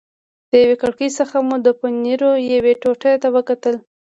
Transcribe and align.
له 0.49 0.55
یوې 0.63 0.75
کړکۍ 0.81 1.09
څخه 1.19 1.37
مو 1.47 1.55
د 1.65 1.67
پنیرو 1.79 2.31
یوې 2.53 2.73
ټوټې 2.81 3.13
ته 3.21 3.27
وکتل. 3.35 3.75